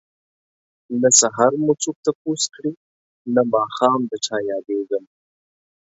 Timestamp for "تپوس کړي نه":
2.05-3.41